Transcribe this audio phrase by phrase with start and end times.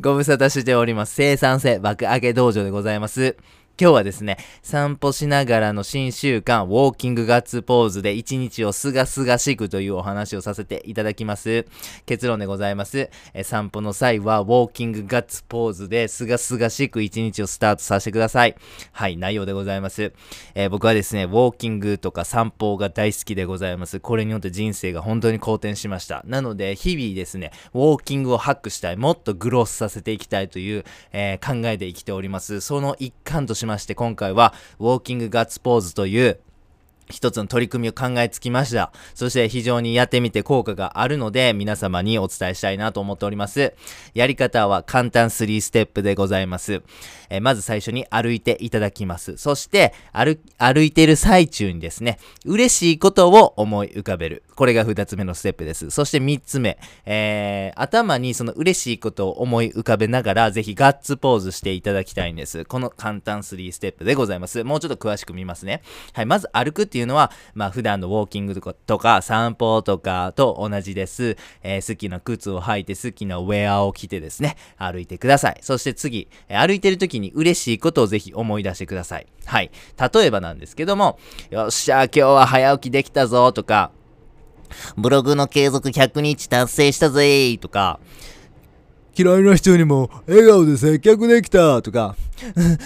[0.00, 1.14] ご無沙汰しております。
[1.14, 3.36] 生産性爆上げ道場でございます。
[3.80, 11.64] 今日はですね、散歩しながらの新習慣、ウォーキングガッツポーズで一日をすがすがしくというお話をさせていただきます。
[12.04, 13.08] 結論でございます。
[13.34, 18.56] え散歩の際は、ウォーキングガッツポーズですがすがしく一日をスタートさせてください。
[18.90, 20.12] はい、内容でございます。
[20.56, 24.00] え、僕はですね、ウォーキングとか散歩が大好きでございます。
[24.00, 26.24] これによって人生が本当に好転しました。
[26.26, 32.60] なので、日々ですね、ウォーキングをハックしたい、もっとグロースさせていきたいという、えー、考えで生きております。
[32.60, 36.40] その一環としまして今回はウォーキングガッツポーズという
[37.10, 38.92] 一つの取り組みを考えつきました。
[39.14, 43.74] そして非常にやってみて効果があるので皆様にお伝えしたいなと思っております。
[44.14, 46.82] やり方は簡単3ステップでございます。
[47.30, 49.36] え、まず最初に歩いていただきます。
[49.36, 54.42] そして歩、歩いている最中にですね、嬉しいことを思い浮かべる。
[54.58, 55.90] これが2つ目のステップです。
[55.90, 62.64] そして3つ目、えー、頭にその嬉しいことを思い浮かべながら、ぜひガッツポーズしていただきたいんです。
[62.64, 64.64] この簡単3ステップでございます。
[64.64, 65.82] もうちょっと詳しく見ますね。
[66.12, 71.36] はい、まず歩くっていうのは、まあ普段のウォーキングとか散歩とかと同じです。
[71.62, 75.58] えー、好きな靴を履いて好きなウェアを着てですね、歩いてください。
[75.60, 79.28] そして次、歩いてる時に嬉しいことをぜひ思い出してください。
[79.44, 79.70] はい。
[80.12, 83.92] 例えばなんですけども、よっしゃ、今日は早起きできたぞとか、
[84.96, 88.00] ブログの継続100日達成したぜーとか、
[89.16, 92.16] 嫌いな人にも笑顔で接客できたとか、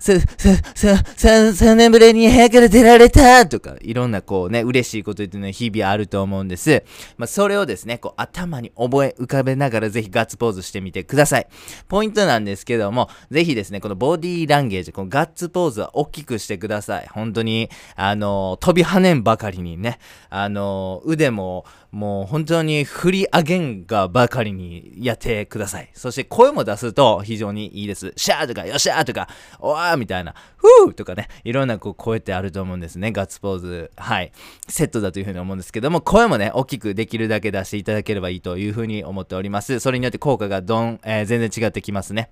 [0.00, 6.82] さ、さ、さ、さ、3年ぶりに部屋から出られたとか、いろんなこうね、嬉しいこと言っていうの日々あると思うんです。
[7.16, 11.46] まあ、それをですね、こう頭に覚え浮かべながらぜひガッツポーズしてみてください。
[11.88, 17.08] ポイントなんですけども、ぜひですね、このボディーランゲージ、このガッツポーズは大きくしてください。
[17.12, 19.98] 本当に、あの飛び跳ねんばかりにね、
[20.30, 25.90] あの腕も、もう本当に振り上げんがばかりにやってください。
[25.94, 28.12] そして声も出すと非常にいいです。
[28.16, 29.28] シャーとかよっしゃーとか、
[29.58, 33.12] おわーみたいな、ふーとかね、いろんなこう声ってあると思うんですね。
[33.12, 33.90] ガッツポーズ。
[33.96, 34.32] はい。
[34.68, 39.80] セットだというふうに思うんですけども、声もね、大きくできるだけ出していただければいいというふうに思っております。
[39.80, 42.30] それによって効果がどん、えー、全然違ってきますね。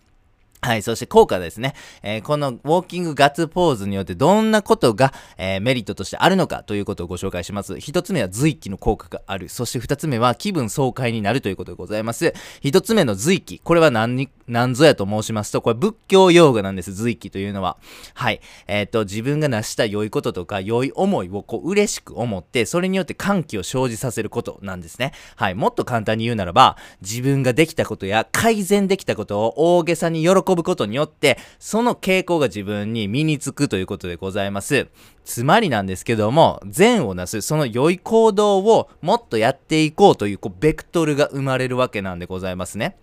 [0.65, 0.83] はい。
[0.83, 1.75] そして効果ですね。
[2.05, 7.81] えー、このウォーキングガッツポーズによってどんなことが、えー、メリットとしてあるのかということをご紹介します。
[7.81, 9.49] 一つ目は随気の効果がある。
[9.49, 12.33] そして二つ目は気分爽快になるということでございます。
[12.61, 13.59] 一つ目の随気。
[13.59, 16.93] これは何に、何ぞやと申しますと、これ仏教用語なんです。
[16.93, 17.77] 随気というのは。
[18.15, 18.41] はい。
[18.67, 25.13] えっ、ー、と、自分が成した良いこととか良い思いをこう嬉しく思って、それによって歓喜を生じさせることなんですね。
[25.37, 25.55] はい。
[25.55, 34.89] もっと簡単に言うならば、自分ができたことや改善できたことを大げさに喜ぶことによって、その傾向が自分に身につくということでございます。
[35.25, 42.97] つまりなんですけども、善をなす、その良い行動をもっとやっていこうという、こう、ベクトルが生まれるわけなんでございますね。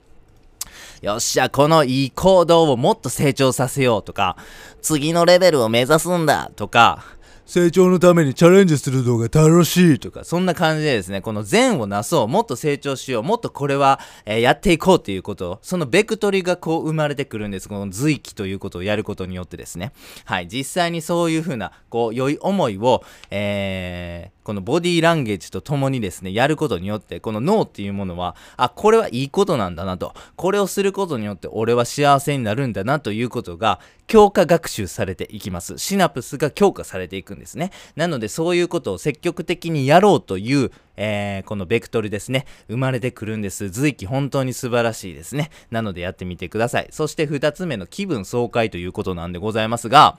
[1.02, 4.38] よっしゃ、このいい行動をもっと成長させようとか、
[4.81, 7.03] 次のレベルを目指すんだとか、
[7.50, 17.68] 成長のためにチャレンジする動画楽しいとか、そんな感じでですね、この善をなそう、もっと成長しよう、もっとこれは、えー、やっていこうっていうことそのベクトリがこう生まれてくるんです。
[17.68, 19.94] この随気ということをやることによってですね。
[20.25, 30.16] はい、実際にそういう風な、こう、良い思いを、えー、このボディーランゲージとともにですね、やることによって、この脳っていうものは、あ、これはいいことなんだなと。
[30.38, 35.78] これをすることによって俺は幸せになるんだなということが、強化学習されていきます。
[35.78, 37.70] シナプスが強化されていくんですね。
[37.96, 43.70] なのでそういうことを積極的にやろうという、えー、このベクトルですね、生まれてくるんです。
[43.70, 45.52] 随気本当に素晴らしいですね。
[45.70, 46.88] なのでやってみてください。
[46.90, 50.18] そして2つ目の気分爽快ということなんでございますが、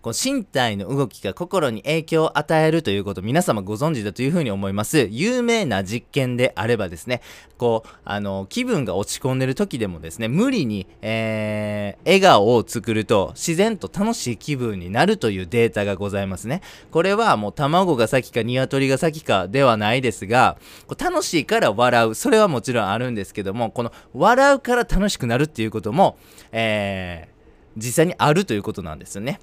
[0.00, 5.08] こう身体の動きが心に影響を与えるということ皆様ご存知だというふうに思います。
[5.10, 7.22] 有名な実験であればですね、
[7.56, 16.60] こう、あの、気分が落ち込んでる時でもですね、無理に、えー、笑顔を作ると自然と楽しい気分になるというデータがございますね。
[16.90, 20.56] これはもう卵が先か鶏が先かではないですが、
[20.86, 22.14] こう楽しいから笑う。
[22.14, 26.16] それはもちろんあるんですけども、この笑うから楽しくなるっていうことも、
[26.50, 27.32] えー、
[27.76, 29.40] 実際にあるということなんですよね。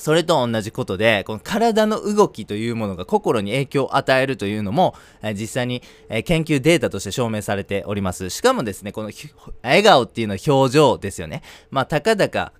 [0.00, 8.30] それと同じことで、この体の動きというものが心に影響を与えるというのも、え実際に、え研究データとして証明されております。
[8.30, 9.10] しかもですね、この
[9.62, 11.42] 笑顔っていうのは表情ですよね。
[11.70, 12.54] まあ、たかだか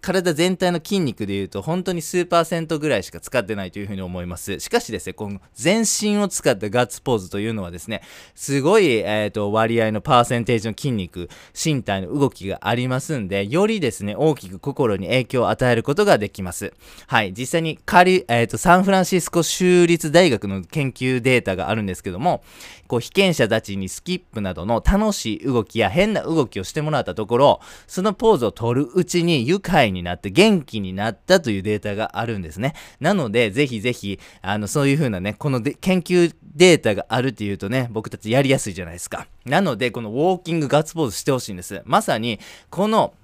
[0.00, 4.58] 体全体の筋肉でいうと本当に数パーセントぐらいしか使ってないというふうに思います。
[4.60, 8.02] しかしですねこの全身を使ったガッツポーズというのはですね
[8.34, 16.72] すごい、えーと、割合のパーセンテージの筋肉身体の動きがありますんでよりですね大きく心に影響を与えることができます。
[17.06, 17.32] はい。
[17.32, 22.42] 実際にカリ、えーと、サンフランシスコ州立大学の研究データがあるんですけども
[22.86, 32.74] こう被験者たちにスキップなどの楽しい動きや変な動きをしてもらったところそのポーズを取るうちに愉快になって元気になったというデータがあるんですね。
[33.00, 39.26] なので、ぜひぜひ、あの、そういう風なね、この研究データがあるっていうとね、僕たちやりやすいじゃないですか。
[39.44, 41.82] なので、このウォーキングガッツポーズしてほしいんです。
[41.84, 42.40] まさに、
[42.70, 43.14] この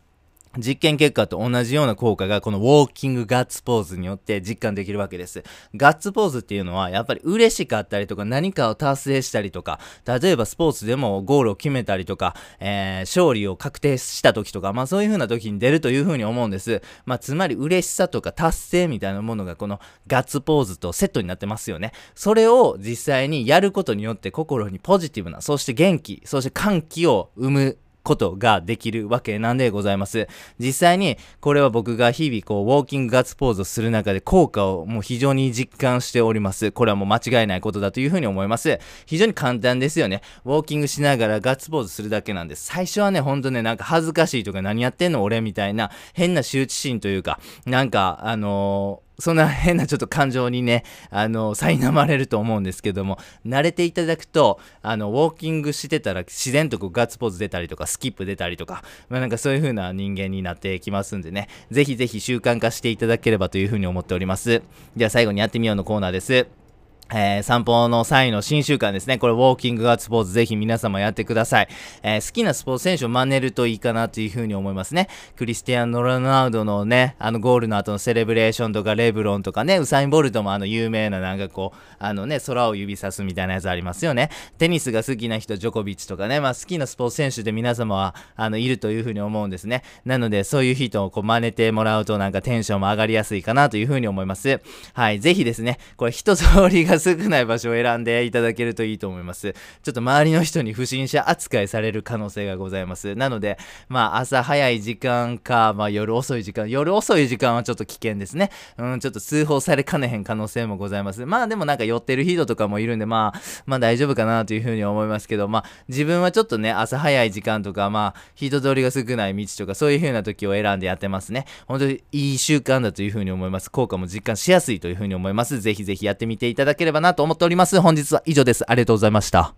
[0.59, 5.43] 実験結果と同じような効果がこのウォーキングガッツポーズによって実感できるわけです。
[5.75, 16.83] ガッツポーズっていうのはやっぱり嬉しかったりとか何かを達成したりとか、例えばスポーツでもゴールを決めたりとか、えー、勝利を確定した時とか、まあそういう風な時に出るという風に思うんです。
[17.05, 21.93] まあつまり嬉しさとか達成みたいなものがこのガッツポーズとセットになってますよね。
[22.15, 30.29] それを実際にやることによって心にポジティブな、そして元気、そして歓喜を生むことができるわけなんでございます。
[30.59, 36.71] 実際にこれは僕が日々こうウォーキングガッツポーズをする中で効果をもう非常に実感しております。
[36.71, 38.79] これはもう間違いないことだというふうに思います。
[39.07, 40.23] 非常に簡単ですよね。
[40.45, 42.67] ウォーキングしながらガッツポーズするだけなんです。
[42.67, 64.63] 最初はね、ほんとね、なんか恥ずかしいとか何やってんの俺みたいな変な羞恥心というか、なんかあのーそんな変なちょっと感情にね、あの、苛まれると思うんですけども、慣れていただくと、あの、ウォーキングしてたら自然とこうガッツポーズ出たりとか、スキップ出たりとか、まあなんかそういう風な人間になってきますんでね、ぜひぜひ習慣化していただければという風に思っております。
[64.97, 66.66] では最後にやってみようのコーナーです。
[67.11, 69.19] えー、散歩の際の新習慣ですね。
[69.19, 71.69] これ、ウォーキングガッツポーズ、ぜひ皆様やってください。
[72.03, 75.09] えー、好きなスポーツ選手を真似るといいかなというふうに思いますね。
[75.37, 84.31] クリスティアン・ノロナウドのね、あのゴールの後のセレブレーションとか、レブロンとかね、ウサイン・ボルトもあの有名ななんかこう、あのね、空を指さすみたいなやつありますよね。
[84.59, 89.83] テニスが好きな人、ジョコビッチとかね、まあ好きなスポーツ選手で皆様は、あの、いるというふうに思うんですね。
[90.05, 94.61] なので、そういう人をこう真似てもらうとなんかテンションも上がりやすいかなというふうに思います。
[94.93, 99.53] はい、ぜひですね、これ人通りが少ない場所を選んでいただけるといいと思います。
[99.53, 103.15] ちょっと周りの人に不審者扱いされる可能性がございます。
[103.15, 103.59] なので、
[103.89, 108.51] まあ朝早い時間か、まあ夜遅い時間、夜遅い時間はちょっと危険ですね。
[108.79, 111.25] うん、ちょっと通報されかねへん可能性もございます。
[111.27, 121.47] まあでもなんか寄ってる人とかもいるんで、まあ、まあ大丈夫かなというふうに思いますけど、まあ自分はちょっとね、朝早い時間とか、まあ人通りが少ない道とか、そういうふうな時を選んでやってますね。
[121.67, 123.71] 本当にいい習慣だというふうに思います。
[123.71, 125.61] 効果も実感しやすいというふうに思います。
[125.61, 127.81] ぜひぜひやってみていただけければなと思っております。
[127.81, 128.65] 本日は以上です。
[128.71, 129.55] ありがとうございました。